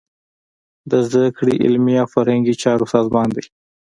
[0.91, 3.43] د زده کړې، علمي او فرهنګي چارو سازمان دی.